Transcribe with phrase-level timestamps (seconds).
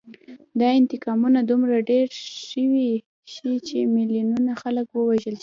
[0.59, 2.07] دا انتقامونه دومره ډېر
[3.33, 5.39] شي چې میلیونونه خلک ووژل شي